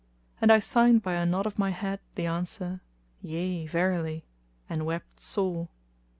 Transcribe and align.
and 0.41 0.51
I 0.51 0.57
signed 0.57 1.03
by 1.03 1.13
a 1.13 1.27
nod 1.27 1.45
of 1.45 1.59
my 1.59 1.69
head 1.69 1.99
the 2.15 2.25
answer, 2.25 2.81
"Yea, 3.21 3.67
verily;" 3.67 4.25
and 4.67 4.83
wept 4.83 5.19
sore. 5.19 5.69